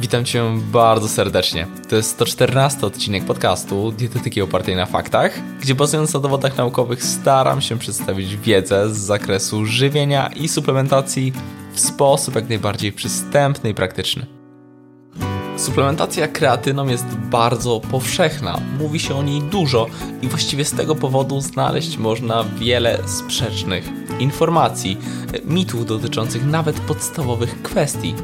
[0.00, 1.66] Witam Cię bardzo serdecznie.
[1.88, 7.60] To jest 114 odcinek podcastu Dietetyki opartej na faktach, gdzie bazując na dowodach naukowych staram
[7.60, 11.32] się przedstawić wiedzę z zakresu żywienia i suplementacji
[11.72, 14.26] w sposób jak najbardziej przystępny i praktyczny.
[15.56, 19.86] Suplementacja kreatyną jest bardzo powszechna, mówi się o niej dużo
[20.22, 23.84] i właściwie z tego powodu znaleźć można wiele sprzecznych
[24.18, 24.96] informacji,
[25.44, 28.14] mitów dotyczących nawet podstawowych kwestii.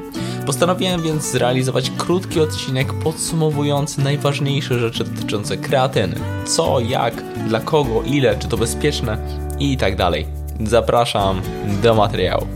[0.47, 6.17] Postanowiłem więc zrealizować krótki odcinek podsumowujący najważniejsze rzeczy dotyczące kreatyny.
[6.47, 7.15] Co, jak,
[7.49, 9.19] dla kogo, ile, czy to bezpieczne
[9.59, 10.27] i tak dalej.
[10.61, 11.43] Zapraszam
[11.83, 12.47] do materiału.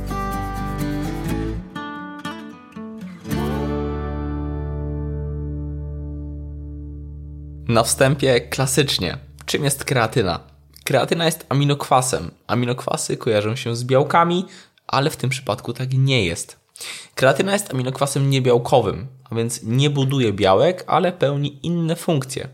[7.69, 9.19] Na wstępie klasycznie.
[9.47, 10.41] Czym jest kreatyna?
[10.85, 12.31] Kreatyna jest aminokwasem.
[12.47, 14.47] Aminokwasy kojarzą się z białkami,
[14.87, 16.68] ale w tym przypadku tak nie jest.
[17.15, 22.49] Kreatyna jest aminokwasem niebiałkowym, a więc nie buduje białek, ale pełni inne funkcje.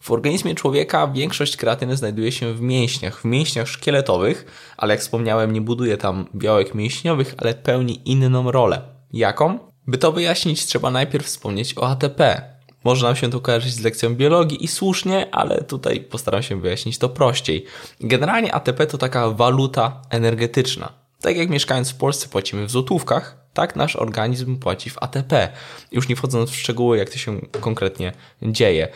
[0.00, 4.46] W organizmie człowieka większość kreatyny znajduje się w mięśniach, w mięśniach szkieletowych,
[4.76, 8.82] ale jak wspomniałem, nie buduje tam białek mięśniowych, ale pełni inną rolę.
[9.12, 9.58] Jaką?
[9.86, 12.42] By to wyjaśnić, trzeba najpierw wspomnieć o ATP.
[12.84, 16.98] Może nam się to kojarzyć z lekcją biologii i słusznie, ale tutaj postaram się wyjaśnić
[16.98, 17.64] to prościej.
[18.00, 20.92] Generalnie ATP to taka waluta energetyczna.
[21.20, 25.52] Tak jak mieszkając w Polsce płacimy w złotówkach, tak nasz organizm płaci w ATP.
[25.92, 28.12] Już nie wchodząc w szczegóły, jak to się konkretnie
[28.42, 28.88] dzieje.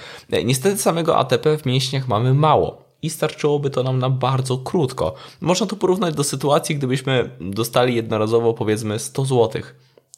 [0.45, 5.15] Niestety samego ATP w mięśniach mamy mało i starczyłoby to nam na bardzo krótko.
[5.41, 9.63] Można to porównać do sytuacji, gdybyśmy dostali jednorazowo powiedzmy 100 zł.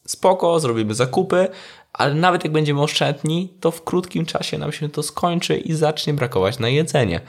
[0.07, 1.49] Spoko, zrobimy zakupy,
[1.93, 6.15] ale nawet jak będziemy oszczędni, to w krótkim czasie nam się to skończy i zacznie
[6.15, 7.21] brakować na jedzenie.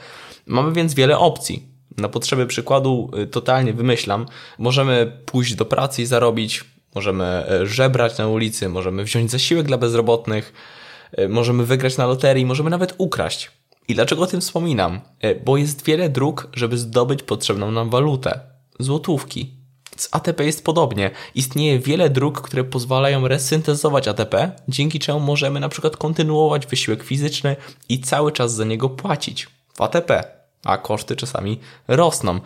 [0.46, 1.74] Mamy więc wiele opcji.
[1.96, 4.26] Na potrzeby przykładu y, totalnie wymyślam,
[4.58, 9.78] możemy pójść do pracy i zarobić możemy e, żebrać na ulicy, możemy wziąć zasiłek dla
[9.78, 10.52] bezrobotnych,
[11.12, 13.50] e, możemy wygrać na loterii, możemy nawet ukraść.
[13.88, 15.00] I dlaczego o tym wspominam?
[15.20, 18.40] E, bo jest wiele dróg, żeby zdobyć potrzebną nam walutę
[18.78, 19.54] złotówki.
[19.96, 21.10] Z ATP jest podobnie.
[21.34, 27.56] Istnieje wiele dróg, które pozwalają resyntezować ATP, dzięki czemu możemy na przykład kontynuować wysiłek fizyczny
[27.88, 31.58] i cały czas za niego płacić w ATP a koszty czasami
[31.88, 32.40] rosną.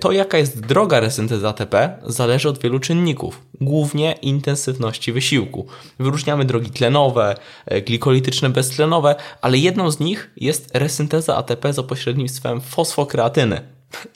[0.00, 5.66] To, jaka jest droga resyntezy ATP, zależy od wielu czynników, głównie intensywności wysiłku.
[5.98, 7.34] Wyróżniamy drogi tlenowe,
[7.66, 13.60] e, glikolityczne beztlenowe, ale jedną z nich jest resynteza ATP za pośrednictwem fosfokreatyny.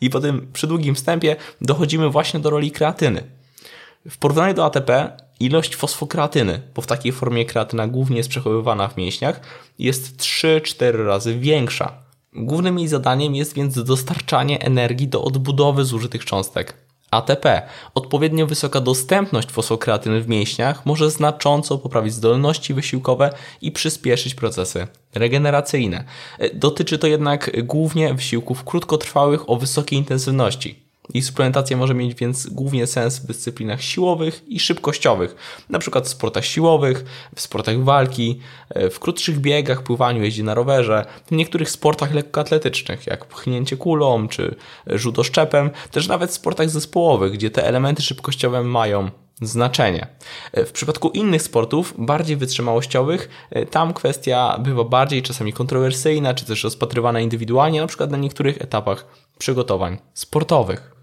[0.00, 3.22] I po tym przydługim wstępie dochodzimy właśnie do roli kreatyny.
[4.10, 8.96] W porównaniu do ATP ilość fosfokreatyny, bo w takiej formie kreatyna głównie jest przechowywana w
[8.96, 9.40] mięśniach,
[9.78, 12.05] jest 3-4 razy większa
[12.36, 16.74] Głównym jej zadaniem jest więc dostarczanie energii do odbudowy zużytych cząstek.
[17.10, 17.62] ATP.
[17.94, 23.30] Odpowiednio wysoka dostępność fosfokreatyny w mięśniach może znacząco poprawić zdolności wysiłkowe
[23.60, 26.04] i przyspieszyć procesy regeneracyjne.
[26.54, 30.85] Dotyczy to jednak głównie wysiłków krótkotrwałych o wysokiej intensywności.
[31.14, 35.36] I suplementacja może mieć więc głównie sens w dyscyplinach siłowych i szybkościowych,
[35.70, 38.40] na przykład w sportach siłowych, w sportach walki,
[38.70, 44.28] e, w krótszych biegach, pływaniu, jeździe na rowerze, w niektórych sportach lekkoatletycznych, jak pchnięcie kulą
[44.28, 44.54] czy
[44.86, 49.10] rzut oszczepem, też nawet w sportach zespołowych, gdzie te elementy szybkościowe mają
[49.42, 50.06] znaczenie.
[50.52, 56.44] E, w przypadku innych sportów, bardziej wytrzymałościowych, e, tam kwestia bywa bardziej czasami kontrowersyjna, czy
[56.44, 59.06] też rozpatrywana indywidualnie, na przykład na niektórych etapach
[59.38, 60.95] przygotowań sportowych.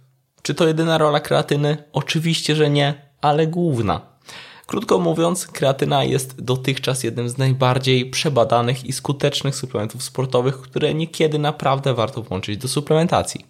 [0.43, 1.77] Czy to jedyna rola kreatyny?
[1.93, 4.01] Oczywiście, że nie, ale główna.
[4.67, 11.39] Krótko mówiąc, kreatyna jest dotychczas jednym z najbardziej przebadanych i skutecznych suplementów sportowych, które niekiedy
[11.39, 13.45] naprawdę warto włączyć do suplementacji.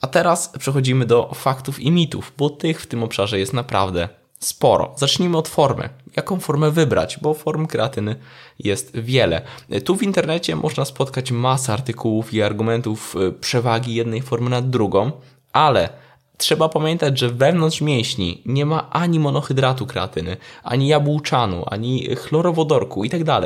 [0.00, 4.08] A teraz przechodzimy do faktów i mitów, bo tych w tym obszarze jest naprawdę
[4.38, 4.94] sporo.
[4.96, 5.88] Zacznijmy od formy.
[6.16, 8.16] Jaką formę wybrać, bo form kreatyny
[8.58, 9.42] jest wiele.
[9.84, 15.12] Tu w internecie można spotkać masę artykułów i argumentów y, przewagi jednej formy nad drugą,
[15.52, 15.88] ale
[16.36, 23.24] trzeba pamiętać, że wewnątrz mięśni nie ma ani monohydratu kreatyny, ani jabłczanu, ani chlorowodorku itd.
[23.24, 23.42] Tak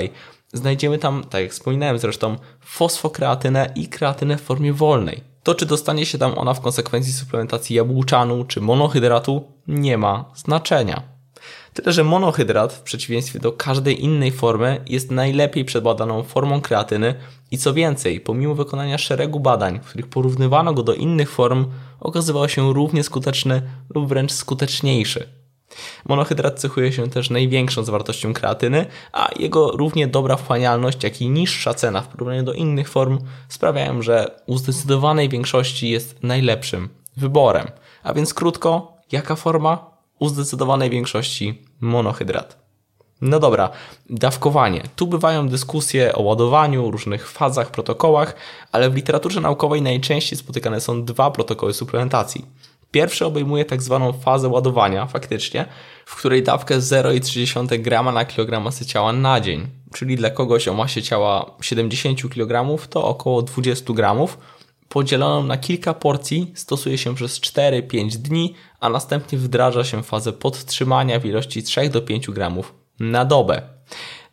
[0.52, 5.20] Znajdziemy tam, tak jak wspominałem zresztą, fosfokreatynę i kreatynę w formie wolnej.
[5.42, 11.15] To, czy dostanie się tam ona w konsekwencji suplementacji jabłczanu czy monohydratu, nie ma znaczenia.
[11.76, 17.14] Tyle, że monohydrat, w przeciwieństwie do każdej innej formy, jest najlepiej przebadaną formą kreatyny
[17.50, 21.66] i co więcej, pomimo wykonania szeregu badań, w których porównywano go do innych form,
[22.00, 23.62] okazywał się równie skuteczny
[23.94, 25.28] lub wręcz skuteczniejszy.
[26.08, 31.74] Monohydrat cechuje się też największą zawartością kreatyny, a jego równie dobra wchłanialność, jak i niższa
[31.74, 33.18] cena w porównaniu do innych form
[33.48, 37.66] sprawiają, że u zdecydowanej większości jest najlepszym wyborem.
[38.02, 39.96] A więc krótko, jaka forma?
[40.18, 42.66] U zdecydowanej większości monohydrat.
[43.20, 43.70] No dobra,
[44.10, 44.82] dawkowanie.
[44.96, 48.34] Tu bywają dyskusje o ładowaniu, różnych fazach, protokołach,
[48.72, 52.44] ale w literaturze naukowej najczęściej spotykane są dwa protokoły suplementacji.
[52.90, 55.66] Pierwszy obejmuje tak zwaną fazę ładowania, faktycznie,
[56.06, 60.74] w której dawkę 0,3 g na kilogram masy ciała na dzień, czyli dla kogoś o
[60.74, 64.38] masie ciała 70 kg to około 20 gramów,
[64.88, 71.20] podzieloną na kilka porcji stosuje się przez 4-5 dni, a następnie wdraża się fazę podtrzymania
[71.20, 73.62] w ilości 3 do 5 gramów na dobę.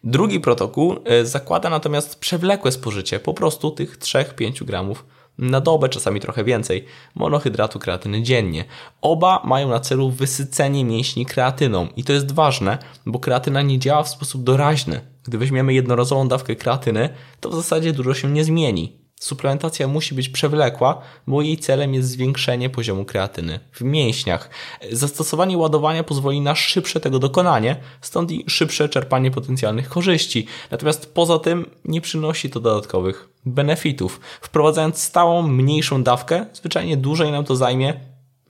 [0.03, 5.05] Drugi protokół e, zakłada natomiast przewlekłe spożycie po prostu tych 3-5 gramów
[5.37, 6.85] na dobę, czasami trochę więcej,
[7.15, 8.65] monohydratu kreatyny dziennie.
[9.01, 14.03] Oba mają na celu wysycenie mięśni kreatyną i to jest ważne, bo kreatyna nie działa
[14.03, 15.01] w sposób doraźny.
[15.23, 17.09] Gdy weźmiemy jednorazową dawkę kreatyny,
[17.39, 19.02] to w zasadzie dużo się nie zmieni.
[19.23, 24.49] Suplementacja musi być przewlekła, bo jej celem jest zwiększenie poziomu kreatyny w mięśniach.
[24.91, 30.47] Zastosowanie ładowania pozwoli na szybsze tego dokonanie, stąd i szybsze czerpanie potencjalnych korzyści.
[30.71, 34.19] Natomiast poza tym nie przynosi to dodatkowych benefitów.
[34.41, 37.99] Wprowadzając stałą, mniejszą dawkę, zwyczajnie dłużej nam to zajmie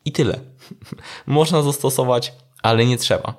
[0.05, 0.39] i tyle.
[1.27, 2.33] Można zastosować,
[2.63, 3.33] ale nie trzeba.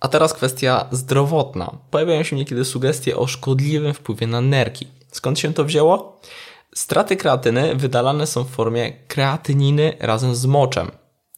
[0.00, 1.78] A teraz kwestia zdrowotna.
[1.90, 4.97] Pojawiają się niekiedy sugestie o szkodliwym wpływie na nerki.
[5.12, 6.20] Skąd się to wzięło?
[6.74, 10.90] Straty kreatyny wydalane są w formie kreatyniny razem z moczem.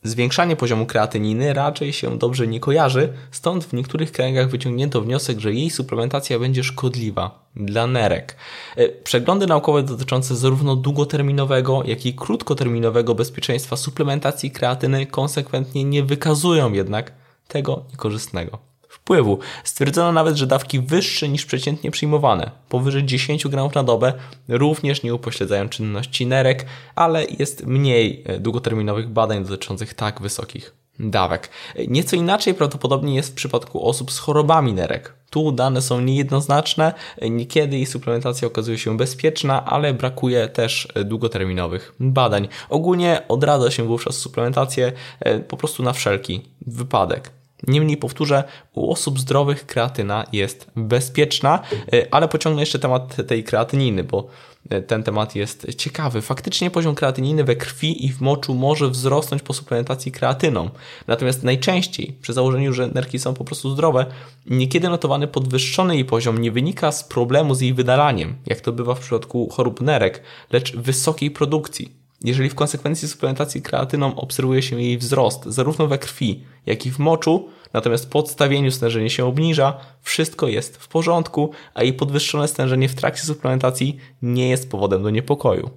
[0.03, 5.55] Zwiększanie poziomu kreatyniny raczej się dobrze nie kojarzy, stąd w niektórych kręgach wyciągnięto wniosek, że
[5.55, 8.37] jej suplementacja będzie szkodliwa dla nerek.
[8.77, 16.73] E, przeglądy naukowe dotyczące zarówno długoterminowego, jak i krótkoterminowego bezpieczeństwa suplementacji kreatyny konsekwentnie nie wykazują
[16.73, 17.13] jednak
[17.49, 19.39] tego niekorzystnego wpływu.
[19.65, 24.13] Stwierdzono nawet, że dawki wyższe niż przeciętnie przyjmowane, powyżej 10 gramów na dobę,
[24.49, 31.49] również nie upośledzają czynności nerek, ale jest mniej e, długoterminowych badań dotyczących tak wysokich dawek.
[31.89, 35.15] Nieco inaczej prawdopodobnie jest w przypadku osób z chorobami nerek.
[35.31, 36.95] Tu dane są niejednoznaczne,
[37.31, 42.49] niekiedy ich suplementacja okazuje się bezpieczna, ale brakuje też długoterminowych badań.
[42.69, 47.40] Ogólnie odradza się wówczas suplementację e, po prostu na wszelki wypadek.
[47.69, 51.63] Niemniej powtórzę, u osób zdrowych kreatyna jest bezpieczna,
[51.93, 54.27] e, ale pociągnę jeszcze temat tej kreatyniny, bo
[54.71, 56.23] e, ten temat jest ciekawy.
[56.23, 60.71] Faktycznie poziom kreatyniny we krwi i w moczu może wzrosnąć po suplementacji kreatyną.
[61.07, 64.07] Natomiast najczęściej, przy założeniu, że nerki są po prostu zdrowe,
[64.47, 68.95] niekiedy notowany podwyższony jej poziom nie wynika z problemu z jej wydalaniem, jak to bywa
[68.95, 70.23] w przypadku chorób nerek,
[70.53, 72.00] lecz wysokiej produkcji.
[72.25, 76.99] Jeżeli w konsekwencji suplementacji kreatyną obserwuje się jej wzrost zarówno we krwi, jak i w
[76.99, 82.89] moczu, natomiast po odstawieniu stężenie się obniża, wszystko jest w porządku, a jej podwyższone stężenie
[82.89, 85.71] w trakcie suplementacji nie jest powodem do niepokoju.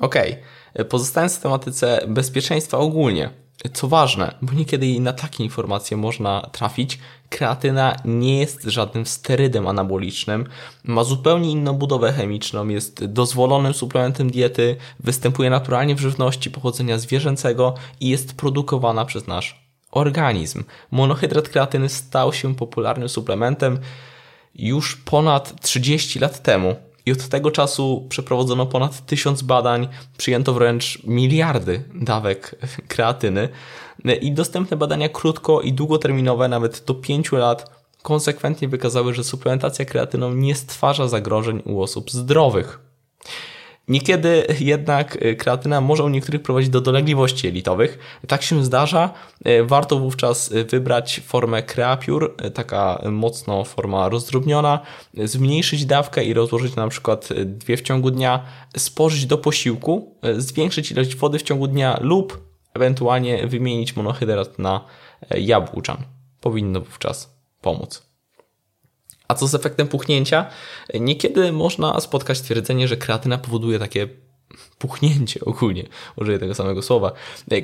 [0.00, 0.14] Ok,
[0.88, 6.98] pozostając w tematyce bezpieczeństwa ogólnie, co ważne, bo niekiedy na takie informacje można trafić,
[7.28, 10.46] kreatyna nie jest żadnym sterydem anabolicznym,
[10.84, 17.74] ma zupełnie inną budowę chemiczną, jest dozwolonym suplementem diety, występuje naturalnie w żywności pochodzenia zwierzęcego
[18.00, 20.64] i jest produkowana przez nasz organizm.
[20.90, 23.78] Monohydrat kreatyny stał się popularnym suplementem
[24.54, 26.76] już ponad 30 lat temu.
[27.06, 32.56] I od tego czasu przeprowadzono ponad tysiąc badań, przyjęto wręcz miliardy dawek
[32.88, 33.48] kreatyny
[34.20, 37.70] i dostępne badania krótko i długoterminowe, nawet do 5 lat,
[38.02, 42.80] konsekwentnie wykazały, że suplementacja kreatyną nie stwarza zagrożeń u osób zdrowych.
[43.88, 47.98] Niekiedy jednak e, kreatyna może u niektórych prowadzić do dolegliwości jelitowych.
[48.28, 49.10] Tak się zdarza.
[49.44, 54.80] E, warto wówczas e, wybrać formę Creapure, taka mocno forma rozdrobniona,
[55.14, 58.44] zmniejszyć dawkę i rozłożyć na przykład dwie w ciągu dnia,
[58.76, 62.40] spożyć do posiłku, zwiększyć ilość wody w ciągu dnia lub
[62.74, 64.84] ewentualnie wymienić monohydrat na
[65.30, 65.96] jabłczan.
[66.40, 68.05] Powinno wówczas pomóc.
[69.28, 70.46] A co z efektem puchnięcia?
[71.00, 74.08] Niekiedy można spotkać twierdzenie, że kreatyna powoduje takie
[74.78, 77.12] puchnięcie ogólnie, użyję tego samego słowa.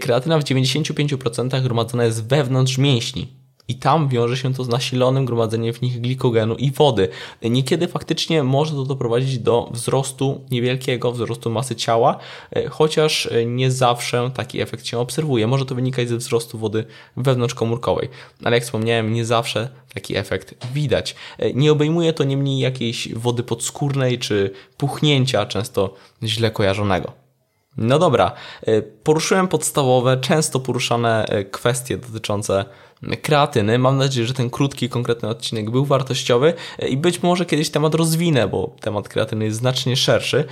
[0.00, 5.74] Kreatyna w 95% gromadzona jest wewnątrz mięśni, i tam wiąże się to z nasilonym gromadzeniem
[5.74, 7.08] w nich glikogenu i wody.
[7.42, 12.18] Niekiedy faktycznie może to doprowadzić do wzrostu niewielkiego, wzrostu masy ciała,
[12.50, 15.46] e, chociaż e, nie zawsze taki efekt się obserwuje.
[15.46, 16.84] Może to wynikać ze wzrostu wody
[17.16, 18.08] wewnątrzkomórkowej,
[18.44, 21.14] ale jak wspomniałem, nie zawsze taki efekt widać.
[21.38, 27.21] E, nie obejmuje to niemniej jakiejś wody podskórnej czy puchnięcia, często źle kojarzonego.
[27.76, 28.32] No dobra,
[29.02, 32.64] poruszyłem podstawowe, często poruszane kwestie dotyczące
[33.22, 33.78] kreatyny.
[33.78, 36.54] Mam nadzieję, że ten krótki, konkretny odcinek był wartościowy
[36.88, 40.44] i być może kiedyś temat rozwinę, bo temat kreatyny jest znacznie szerszy,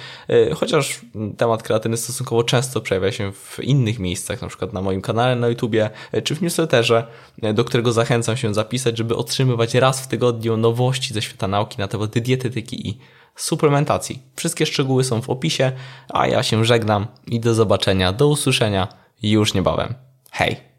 [0.55, 1.00] chociaż
[1.37, 5.49] temat kreatyny stosunkowo często przejawia się w innych miejscach, na przykład na moim kanale na
[5.49, 5.91] YouTubie
[6.25, 7.07] czy w newsletterze,
[7.55, 11.89] do którego zachęcam się zapisać, żeby otrzymywać raz w tygodniu nowości ze świata nauki na
[11.89, 12.99] temat dietetyki i
[13.37, 14.23] suplementacji.
[14.37, 15.73] Wszystkie szczegóły są w opisie,
[16.09, 18.89] a ja się żegnam i do zobaczenia, do usłyszenia
[19.23, 19.95] już niebawem.
[20.31, 20.70] Hej!